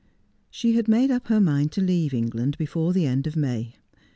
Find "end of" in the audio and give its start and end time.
3.05-3.35